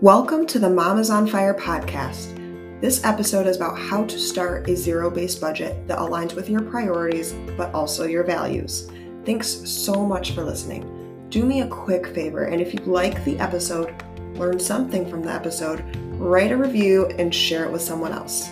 [0.00, 2.34] Welcome to the Mamas on Fire podcast.
[2.80, 6.62] This episode is about how to start a zero based budget that aligns with your
[6.62, 8.90] priorities but also your values.
[9.26, 11.26] Thanks so much for listening.
[11.28, 13.94] Do me a quick favor, and if you like the episode,
[14.36, 15.84] learn something from the episode,
[16.18, 18.48] write a review and share it with someone else.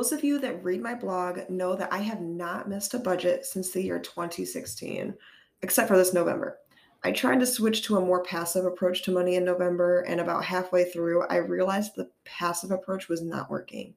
[0.00, 3.44] Those of you that read my blog know that I have not missed a budget
[3.44, 5.14] since the year 2016,
[5.60, 6.56] except for this November.
[7.04, 10.46] I tried to switch to a more passive approach to money in November, and about
[10.46, 13.92] halfway through, I realized the passive approach was not working.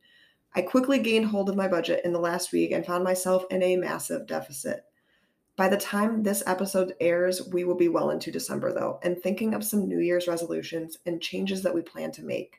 [0.53, 3.63] I quickly gained hold of my budget in the last week and found myself in
[3.63, 4.83] a massive deficit.
[5.55, 9.53] By the time this episode airs, we will be well into December, though, and thinking
[9.53, 12.57] of some New Year's resolutions and changes that we plan to make.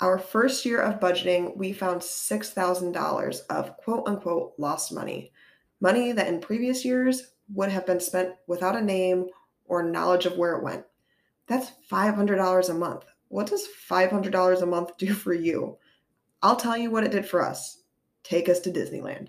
[0.00, 5.32] Our first year of budgeting, we found $6,000 of quote unquote lost money.
[5.80, 9.26] Money that in previous years would have been spent without a name
[9.66, 10.84] or knowledge of where it went.
[11.46, 13.04] That's $500 a month.
[13.28, 15.78] What does $500 a month do for you?
[16.42, 17.82] I'll tell you what it did for us
[18.24, 19.28] take us to Disneyland.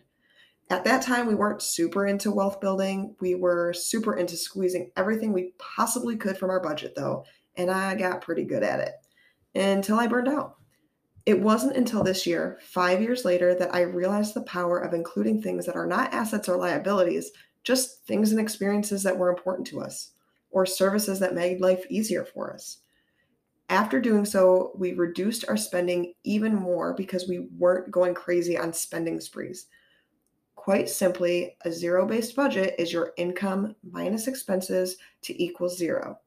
[0.70, 3.16] At that time, we weren't super into wealth building.
[3.20, 7.94] We were super into squeezing everything we possibly could from our budget, though, and I
[7.96, 8.94] got pretty good at it
[9.56, 10.58] until I burned out.
[11.26, 15.42] It wasn't until this year, five years later, that I realized the power of including
[15.42, 17.32] things that are not assets or liabilities,
[17.64, 20.12] just things and experiences that were important to us,
[20.52, 22.80] or services that made life easier for us.
[23.70, 28.72] After doing so, we reduced our spending even more because we weren't going crazy on
[28.72, 29.66] spending sprees.
[30.56, 36.20] Quite simply, a zero based budget is your income minus expenses to equal zero.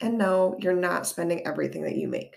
[0.00, 2.36] And no, you're not spending everything that you make.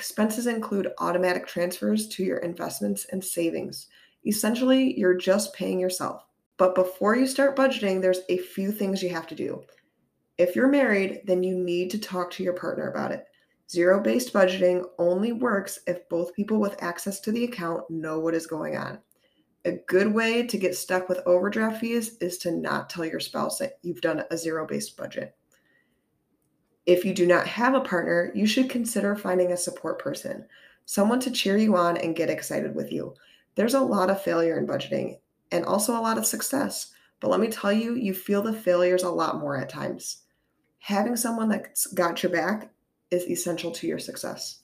[0.00, 3.88] Expenses include automatic transfers to your investments and savings.
[4.26, 6.24] Essentially, you're just paying yourself.
[6.56, 9.62] But before you start budgeting, there's a few things you have to do.
[10.38, 13.26] If you're married, then you need to talk to your partner about it.
[13.70, 18.34] Zero based budgeting only works if both people with access to the account know what
[18.34, 19.00] is going on.
[19.66, 23.58] A good way to get stuck with overdraft fees is to not tell your spouse
[23.58, 25.36] that you've done a zero based budget.
[26.90, 30.44] If you do not have a partner, you should consider finding a support person,
[30.86, 33.14] someone to cheer you on and get excited with you.
[33.54, 35.20] There's a lot of failure in budgeting
[35.52, 36.90] and also a lot of success,
[37.20, 40.22] but let me tell you, you feel the failures a lot more at times.
[40.80, 42.72] Having someone that's got your back
[43.12, 44.62] is essential to your success.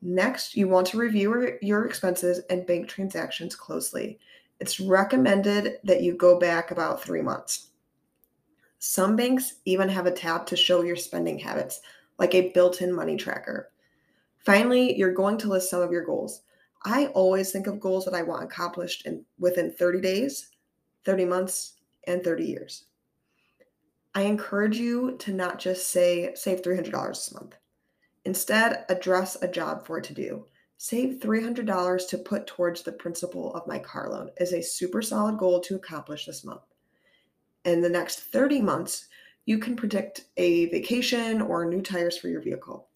[0.00, 4.18] Next, you want to review your expenses and bank transactions closely.
[4.60, 7.68] It's recommended that you go back about three months.
[8.80, 11.80] Some banks even have a tab to show your spending habits,
[12.18, 13.72] like a built in money tracker.
[14.38, 16.42] Finally, you're going to list some of your goals.
[16.84, 20.50] I always think of goals that I want accomplished in within 30 days,
[21.04, 21.74] 30 months,
[22.06, 22.84] and 30 years.
[24.14, 27.56] I encourage you to not just say save $300 this month.
[28.24, 30.46] Instead, address a job for it to do.
[30.76, 35.36] Save $300 to put towards the principal of my car loan is a super solid
[35.36, 36.62] goal to accomplish this month
[37.64, 39.08] in the next 30 months,
[39.46, 42.88] you can predict a vacation or new tires for your vehicle.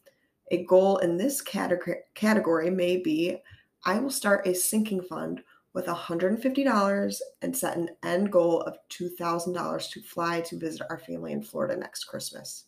[0.50, 3.39] A goal in this category may be
[3.84, 9.91] I will start a sinking fund with $150 and set an end goal of $2,000
[9.91, 12.67] to fly to visit our family in Florida next Christmas.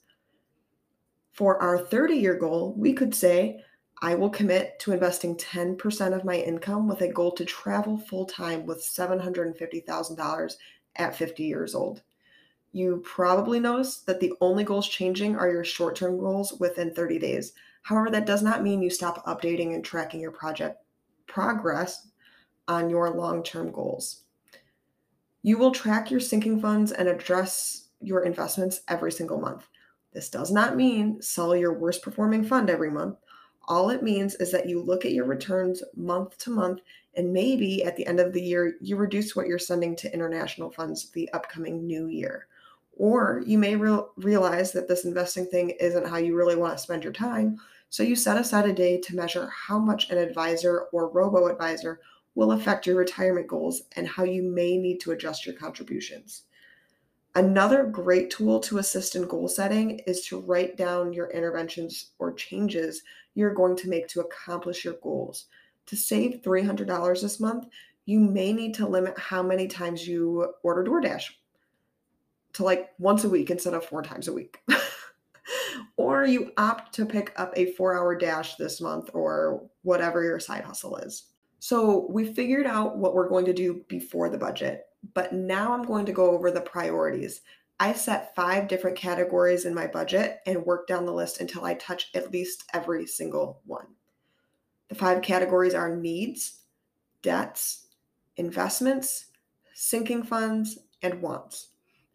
[1.33, 3.61] For our 30 year goal, we could say
[4.03, 8.27] I will commit to investing 10% of my income with a goal to travel full
[8.27, 10.55] time with $750,000
[10.97, 12.03] at 50 years old.
[12.73, 17.19] You probably notice that the only goals changing are your short term goals within 30
[17.19, 17.53] days.
[17.83, 20.79] However, that does not mean you stop updating and tracking your project
[21.27, 22.09] progress
[22.67, 24.23] on your long term goals.
[25.43, 29.69] You will track your sinking funds and address your investments every single month.
[30.13, 33.19] This does not mean sell your worst performing fund every month.
[33.69, 36.81] All it means is that you look at your returns month to month,
[37.17, 40.71] and maybe at the end of the year, you reduce what you're sending to international
[40.71, 42.47] funds the upcoming new year.
[42.97, 46.83] Or you may re- realize that this investing thing isn't how you really want to
[46.83, 47.59] spend your time.
[47.89, 52.01] So you set aside a day to measure how much an advisor or robo advisor
[52.35, 56.43] will affect your retirement goals and how you may need to adjust your contributions.
[57.37, 62.33] Another great tool to assist in goal setting is to write down your interventions or
[62.33, 63.03] changes
[63.35, 65.47] you're going to make to accomplish your goals.
[65.87, 67.67] To save $300 this month,
[68.07, 71.31] you may need to limit how many times you order DoorDash
[72.55, 74.59] to like once a week instead of four times a week.
[75.97, 80.41] or you opt to pick up a four hour dash this month or whatever your
[80.41, 81.27] side hustle is.
[81.59, 84.85] So we figured out what we're going to do before the budget,
[85.15, 87.41] but now I'm going to go over the priorities.
[87.81, 91.75] I set five different categories in my budget and work down the list until I
[91.75, 93.87] touch at least every single one.
[94.89, 96.61] The five categories are needs,
[97.23, 97.87] debts,
[98.37, 99.27] investments,
[99.73, 101.71] sinking funds, and wants.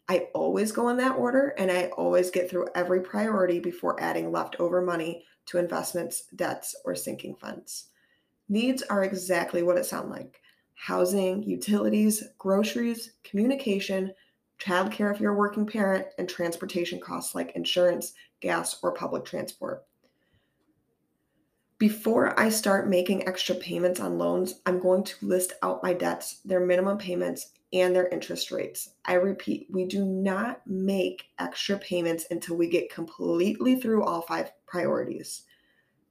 [0.08, 4.32] I always go in that order and I always get through every priority before adding
[4.32, 7.90] leftover money to investments, debts, or sinking funds.
[8.48, 10.42] Needs are exactly what it sounds like
[10.74, 14.14] housing, utilities, groceries, communication,
[14.60, 19.86] childcare if you're a working parent, and transportation costs like insurance, gas, or public transport.
[21.80, 26.42] Before I start making extra payments on loans, I'm going to list out my debts,
[26.44, 28.96] their minimum payments, and their interest rates.
[29.06, 34.52] I repeat, we do not make extra payments until we get completely through all five
[34.68, 35.44] priorities.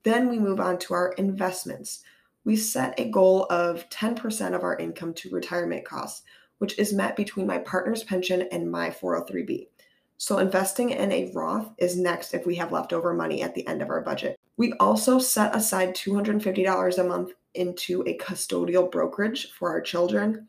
[0.04, 2.02] Then we move on to our investments.
[2.44, 6.22] We set a goal of 10% of our income to retirement costs,
[6.58, 9.68] which is met between my partner's pension and my 403b.
[10.16, 13.82] So, investing in a Roth is next if we have leftover money at the end
[13.82, 14.36] of our budget.
[14.56, 20.48] We also set aside $250 a month into a custodial brokerage for our children.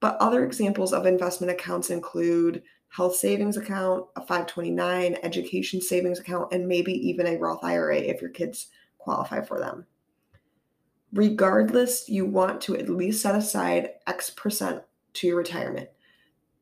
[0.00, 6.52] But other examples of investment accounts include health savings account, a 529, education savings account,
[6.52, 8.68] and maybe even a Roth IRA if your kids
[8.98, 9.86] qualify for them.
[11.12, 14.82] Regardless, you want to at least set aside X percent
[15.14, 15.88] to your retirement.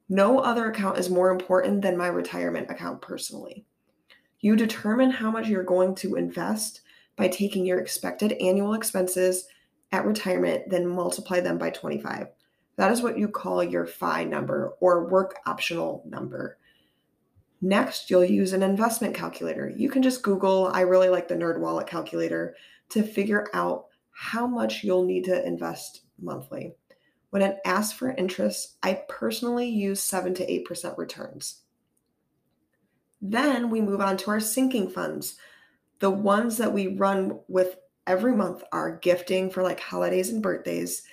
[0.09, 3.65] No other account is more important than my retirement account personally.
[4.41, 6.83] You determine how much you're going to invest
[7.17, 9.47] by taking your expected annual expenses
[9.93, 12.29] at retirement, then multiply them by 25.
[12.77, 16.59] That is what you call your FI number or work optional number.
[17.61, 19.73] Next, you'll use an investment calculator.
[19.77, 22.57] You can just Google, I really like the Nerd Wallet calculator,
[22.89, 26.75] to figure out how much you'll need to invest monthly.
[27.33, 31.63] When it asks for interest, I personally use 7 to 8% returns.
[33.23, 35.37] Then we move on to our sinking funds.
[36.01, 37.77] The ones that we run with
[38.07, 41.05] every month are gifting for like holidays and birthdays,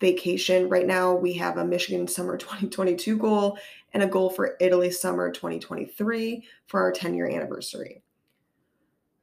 [0.00, 0.70] vacation.
[0.70, 3.58] Right now, we have a Michigan Summer 2022 goal
[3.92, 8.02] and a goal for Italy Summer 2023 for our 10 year anniversary.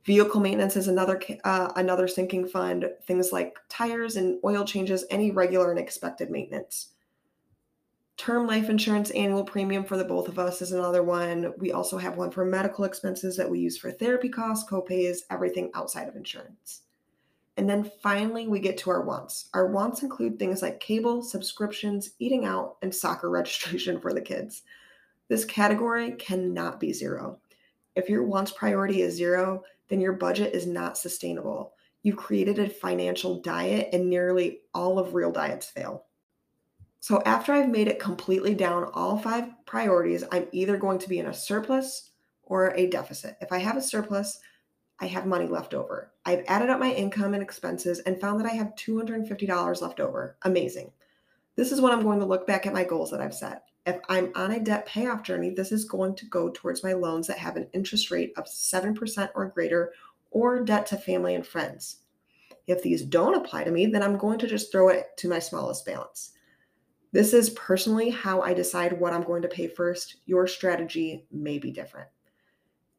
[0.05, 2.89] Vehicle maintenance is another uh, another sinking fund.
[3.07, 6.89] Things like tires and oil changes, any regular and expected maintenance.
[8.17, 11.53] Term life insurance annual premium for the both of us is another one.
[11.57, 15.71] We also have one for medical expenses that we use for therapy costs, copays, everything
[15.73, 16.81] outside of insurance.
[17.57, 19.49] And then finally, we get to our wants.
[19.53, 24.63] Our wants include things like cable, subscriptions, eating out, and soccer registration for the kids.
[25.29, 27.39] This category cannot be zero.
[27.95, 31.73] If your wants priority is zero, then your budget is not sustainable.
[32.01, 36.05] You've created a financial diet, and nearly all of real diets fail.
[36.99, 41.19] So, after I've made it completely down all five priorities, I'm either going to be
[41.19, 42.11] in a surplus
[42.43, 43.37] or a deficit.
[43.41, 44.39] If I have a surplus,
[44.99, 46.13] I have money left over.
[46.25, 50.37] I've added up my income and expenses and found that I have $250 left over.
[50.43, 50.91] Amazing.
[51.55, 53.63] This is when I'm going to look back at my goals that I've set.
[53.85, 57.27] If I'm on a debt payoff journey, this is going to go towards my loans
[57.27, 59.93] that have an interest rate of 7% or greater
[60.31, 61.97] or debt to family and friends.
[62.65, 65.39] If these don't apply to me, then I'm going to just throw it to my
[65.39, 66.31] smallest balance.
[67.11, 70.17] This is personally how I decide what I'm going to pay first.
[70.25, 72.07] Your strategy may be different.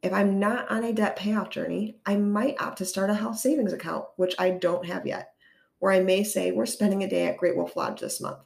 [0.03, 3.39] If I'm not on a debt payoff journey, I might opt to start a health
[3.39, 5.33] savings account, which I don't have yet.
[5.81, 8.39] Or I may say, we're spending a day at Great Wolf Lodge this month.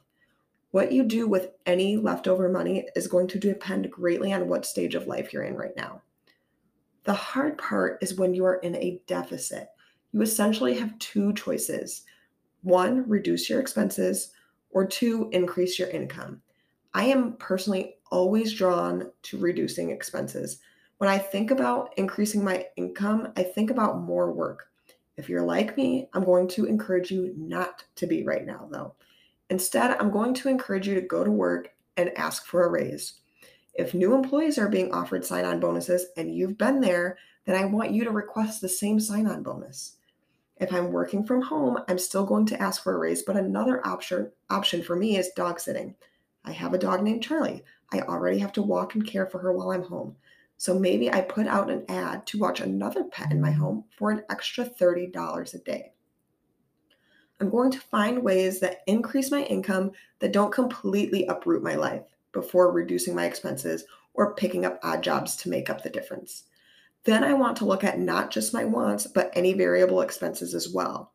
[0.71, 4.93] What you do with any leftover money is going to depend greatly on what stage
[4.93, 6.03] of life you're in right now.
[7.05, 9.69] The hard part is when you are in a deficit.
[10.11, 12.03] You essentially have two choices
[12.61, 14.33] one, reduce your expenses,
[14.69, 16.41] or two, increase your income.
[16.93, 20.59] I am personally always drawn to reducing expenses.
[20.97, 24.67] When I think about increasing my income, I think about more work.
[25.15, 28.95] If you're like me, I'm going to encourage you not to be right now, though.
[29.49, 33.15] Instead, I'm going to encourage you to go to work and ask for a raise.
[33.73, 37.65] If new employees are being offered sign on bonuses and you've been there, then I
[37.65, 39.95] want you to request the same sign on bonus.
[40.57, 43.85] If I'm working from home, I'm still going to ask for a raise, but another
[43.87, 45.95] option option for me is dog sitting.
[46.43, 47.63] I have a dog named Charlie.
[47.91, 50.15] I already have to walk and care for her while I'm home.
[50.57, 54.11] So maybe I put out an ad to watch another pet in my home for
[54.11, 55.93] an extra $30 a day.
[57.39, 62.03] I'm going to find ways that increase my income that don't completely uproot my life
[62.31, 66.43] before reducing my expenses or picking up odd jobs to make up the difference.
[67.05, 70.69] Then I want to look at not just my wants, but any variable expenses as
[70.69, 71.13] well.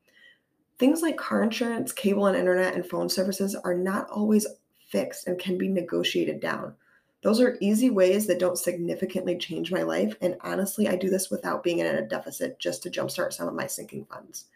[0.79, 4.47] Things like car insurance, cable and internet, and phone services are not always
[4.89, 6.75] fixed and can be negotiated down.
[7.23, 10.15] Those are easy ways that don't significantly change my life.
[10.21, 13.55] And honestly, I do this without being in a deficit just to jumpstart some of
[13.55, 14.47] my sinking funds.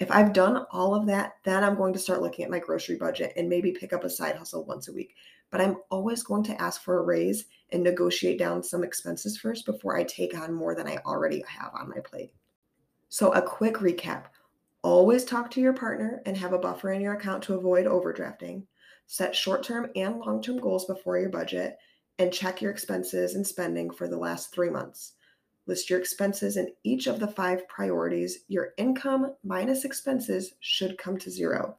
[0.00, 2.96] If I've done all of that, then I'm going to start looking at my grocery
[2.96, 5.16] budget and maybe pick up a side hustle once a week.
[5.50, 9.66] But I'm always going to ask for a raise and negotiate down some expenses first
[9.66, 12.32] before I take on more than I already have on my plate.
[13.08, 14.26] So, a quick recap
[14.82, 18.64] always talk to your partner and have a buffer in your account to avoid overdrafting.
[19.06, 21.78] Set short term and long term goals before your budget
[22.18, 25.14] and check your expenses and spending for the last three months.
[25.68, 28.38] List your expenses in each of the five priorities.
[28.48, 31.76] Your income minus expenses should come to zero.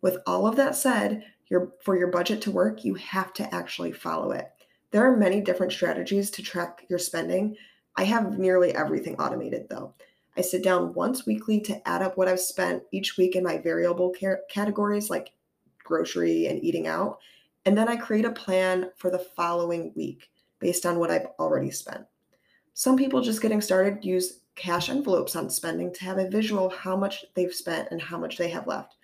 [0.00, 3.92] With all of that said, your, for your budget to work, you have to actually
[3.92, 4.50] follow it.
[4.90, 7.56] There are many different strategies to track your spending.
[7.94, 9.94] I have nearly everything automated though.
[10.38, 13.58] I sit down once weekly to add up what I've spent each week in my
[13.58, 14.14] variable
[14.48, 15.32] categories like
[15.84, 17.18] grocery and eating out.
[17.66, 21.70] And then I create a plan for the following week based on what I've already
[21.70, 22.06] spent.
[22.78, 26.94] Some people just getting started use cash envelopes on spending to have a visual how
[26.94, 28.96] much they've spent and how much they have left.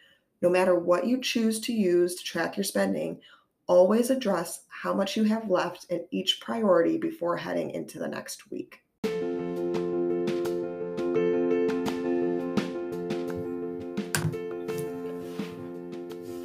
[0.42, 3.18] No matter what you choose to use to track your spending,
[3.66, 8.50] always address how much you have left in each priority before heading into the next
[8.50, 8.80] week.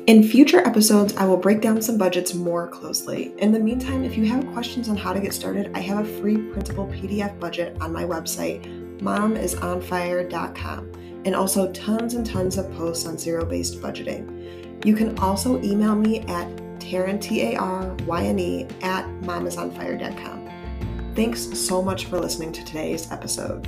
[0.07, 3.33] In future episodes, I will break down some budgets more closely.
[3.39, 6.19] In the meantime, if you have questions on how to get started, I have a
[6.21, 8.63] free printable PDF budget on my website,
[9.01, 10.91] momisonfire.com,
[11.25, 14.85] and also tons and tons of posts on zero based budgeting.
[14.85, 16.47] You can also email me at
[16.79, 21.13] Taryn, T A R Y N E, at momisonfire.com.
[21.15, 23.67] Thanks so much for listening to today's episode.